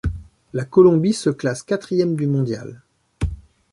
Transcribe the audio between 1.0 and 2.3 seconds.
se classe quatrième du